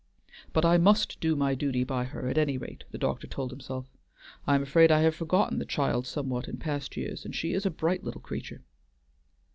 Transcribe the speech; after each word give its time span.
"But 0.51 0.65
I 0.65 0.79
must 0.79 1.19
do 1.19 1.35
my 1.35 1.53
duty 1.53 1.83
by 1.83 2.05
her 2.05 2.27
at 2.27 2.35
any 2.35 2.57
rate," 2.57 2.85
the 2.89 2.97
doctor 2.97 3.27
told 3.27 3.51
himself. 3.51 3.85
"I 4.47 4.55
am 4.55 4.63
afraid 4.63 4.91
I 4.91 5.01
have 5.01 5.13
forgotten 5.13 5.59
the 5.59 5.63
child 5.63 6.07
somewhat 6.07 6.47
in 6.47 6.57
past 6.57 6.97
years, 6.97 7.23
and 7.23 7.35
she 7.35 7.53
is 7.53 7.67
a 7.67 7.69
bright 7.69 8.03
little 8.03 8.19
creature." 8.21 8.61